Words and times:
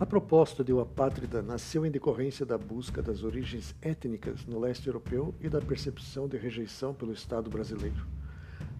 A 0.00 0.06
proposta 0.06 0.64
de 0.64 0.72
O 0.72 0.80
Apátrida 0.80 1.42
nasceu 1.42 1.84
em 1.84 1.90
decorrência 1.90 2.46
da 2.46 2.56
busca 2.56 3.02
das 3.02 3.22
origens 3.22 3.74
étnicas 3.82 4.46
no 4.46 4.58
leste 4.58 4.86
europeu 4.86 5.34
e 5.42 5.46
da 5.46 5.60
percepção 5.60 6.26
de 6.26 6.38
rejeição 6.38 6.94
pelo 6.94 7.12
Estado 7.12 7.50
brasileiro. 7.50 8.06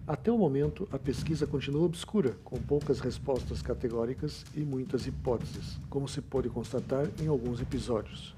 Até 0.07 0.31
o 0.31 0.37
momento, 0.39 0.89
a 0.91 0.97
pesquisa 0.97 1.45
continua 1.45 1.85
obscura, 1.85 2.35
com 2.43 2.59
poucas 2.59 2.99
respostas 2.99 3.61
categóricas 3.61 4.43
e 4.55 4.61
muitas 4.61 5.05
hipóteses, 5.05 5.77
como 5.91 6.07
se 6.07 6.21
pôde 6.21 6.49
constatar 6.49 7.07
em 7.21 7.27
alguns 7.27 7.61
episódios. 7.61 8.35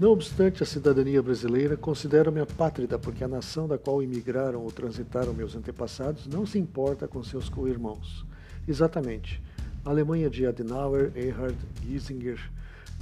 Não 0.00 0.10
obstante 0.10 0.62
a 0.62 0.66
cidadania 0.66 1.22
brasileira, 1.22 1.76
considero-me 1.76 2.40
apátrida 2.40 2.98
porque 2.98 3.24
a 3.24 3.28
nação 3.28 3.68
da 3.68 3.76
qual 3.76 4.02
imigraram 4.02 4.62
ou 4.62 4.72
transitaram 4.72 5.34
meus 5.34 5.54
antepassados 5.54 6.26
não 6.26 6.46
se 6.46 6.58
importa 6.58 7.06
com 7.06 7.22
seus 7.22 7.50
co-irmãos. 7.50 8.24
Exatamente. 8.66 9.38
A 9.86 9.90
Alemanha 9.90 10.28
de 10.28 10.44
Adenauer, 10.44 11.12
Erhard, 11.14 11.56
Giesinger, 11.80 12.40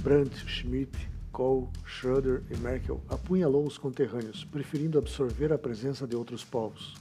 Brandt, 0.03 0.37
Schmidt, 0.47 0.95
Kohl, 1.31 1.67
Schröder 1.83 2.43
e 2.51 2.57
Merkel 2.57 3.01
apunhalou 3.09 3.65
os 3.65 3.75
conterrâneos, 3.75 4.43
preferindo 4.43 4.99
absorver 4.99 5.51
a 5.51 5.57
presença 5.57 6.05
de 6.05 6.15
outros 6.15 6.43
povos. 6.43 6.93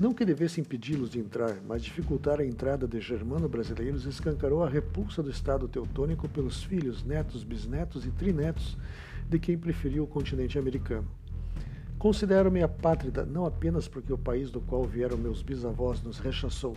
Não 0.00 0.14
que 0.14 0.24
devesse 0.24 0.62
impedi-los 0.62 1.10
de 1.10 1.18
entrar, 1.18 1.54
mas 1.68 1.82
dificultar 1.82 2.40
a 2.40 2.46
entrada 2.46 2.88
de 2.88 2.98
germano-brasileiros 2.98 4.06
escancarou 4.06 4.64
a 4.64 4.70
repulsa 4.70 5.22
do 5.22 5.28
Estado 5.28 5.68
teutônico 5.68 6.26
pelos 6.26 6.62
filhos, 6.62 7.04
netos, 7.04 7.44
bisnetos 7.44 8.06
e 8.06 8.10
trinetos 8.10 8.74
de 9.28 9.38
quem 9.38 9.58
preferiu 9.58 10.04
o 10.04 10.06
continente 10.06 10.58
americano. 10.58 11.06
Considero-me 11.98 12.62
apátrida 12.62 13.26
não 13.26 13.44
apenas 13.44 13.86
porque 13.86 14.14
o 14.14 14.16
país 14.16 14.50
do 14.50 14.62
qual 14.62 14.84
vieram 14.84 15.18
meus 15.18 15.42
bisavós 15.42 16.00
nos 16.00 16.18
rechaçou, 16.18 16.74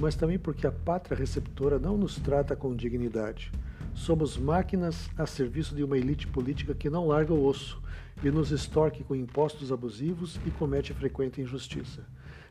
mas 0.00 0.16
também 0.16 0.38
porque 0.38 0.66
a 0.66 0.72
pátria 0.72 1.16
receptora 1.16 1.78
não 1.78 1.96
nos 1.96 2.16
trata 2.16 2.56
com 2.56 2.74
dignidade. 2.74 3.52
Somos 3.94 4.38
máquinas 4.38 5.10
a 5.16 5.26
serviço 5.26 5.74
de 5.74 5.84
uma 5.84 5.98
elite 5.98 6.26
política 6.26 6.74
que 6.74 6.88
não 6.88 7.06
larga 7.06 7.34
o 7.34 7.44
osso 7.44 7.80
e 8.24 8.30
nos 8.30 8.50
extorque 8.50 9.04
com 9.04 9.14
impostos 9.14 9.70
abusivos 9.70 10.40
e 10.46 10.50
comete 10.50 10.94
frequente 10.94 11.42
injustiça. 11.42 12.02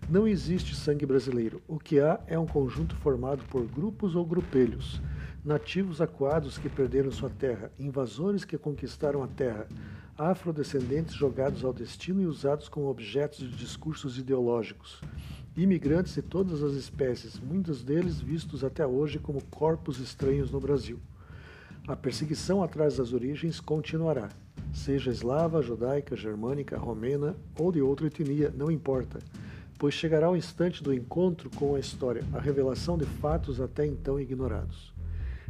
Não 0.08 0.28
existe 0.28 0.76
sangue 0.76 1.06
brasileiro. 1.06 1.62
O 1.68 1.80
que 1.80 2.00
há 2.00 2.20
é 2.28 2.38
um 2.38 2.46
conjunto 2.46 2.96
formado 2.96 3.44
por 3.46 3.66
grupos 3.66 4.16
ou 4.16 4.26
grupelhos, 4.26 5.02
nativos 5.44 6.02
acuados 6.02 6.58
que 6.58 6.70
perderam 6.70 7.12
sua 7.12 7.30
terra, 7.30 7.72
invasores 7.80 8.46
que 8.46 8.58
conquistaram 8.58 9.24
a 9.24 9.28
terra, 9.28 9.68
afrodescendentes 10.18 11.16
jogados 11.16 11.64
ao 11.64 11.74
destino 11.74 12.22
e 12.22 12.26
usados 12.26 12.70
como 12.70 12.90
objetos 12.90 13.40
de 13.40 13.56
discursos 13.56 14.18
ideológicos, 14.18 15.02
imigrantes 15.64 16.16
de 16.16 16.22
todas 16.22 16.64
as 16.64 16.74
espécies, 16.74 17.40
muitos 17.40 17.84
deles 17.84 18.20
vistos 18.20 18.64
até 18.64 18.86
hoje 18.86 19.20
como 19.20 19.44
corpos 19.46 20.00
estranhos 20.00 20.52
no 20.52 20.60
Brasil. 20.60 21.00
A 21.88 21.96
perseguição 21.96 22.64
atrás 22.64 22.98
das 22.98 23.14
origens 23.14 23.60
continuará, 23.60 24.30
seja 24.74 25.10
eslava, 25.10 25.62
judaica, 25.62 26.16
germânica, 26.16 26.78
romena 26.78 27.36
ou 27.58 27.72
de 27.72 27.82
outra 27.82 28.08
etnia, 28.08 28.54
não 28.56 28.70
importa 28.70 29.20
pois 29.80 29.94
chegará 29.94 30.30
o 30.30 30.36
instante 30.36 30.84
do 30.84 30.94
encontro 30.94 31.50
com 31.52 31.74
a 31.74 31.80
história, 31.80 32.22
a 32.34 32.40
revelação 32.40 32.98
de 32.98 33.06
fatos 33.06 33.62
até 33.62 33.86
então 33.88 34.20
ignorados. 34.20 34.94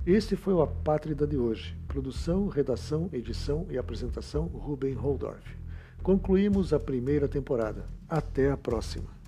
Este 0.05 0.35
foi 0.35 0.53
o 0.53 0.61
Apátrida 0.61 1.25
de 1.25 1.35
hoje. 1.35 1.75
Produção, 1.87 2.47
redação, 2.47 3.09
edição 3.11 3.65
e 3.71 3.77
apresentação 3.77 4.45
Ruben 4.45 4.93
Holdorf. 4.93 5.57
Concluímos 6.03 6.71
a 6.71 6.79
primeira 6.79 7.27
temporada. 7.27 7.85
Até 8.07 8.51
a 8.51 8.55
próxima. 8.55 9.18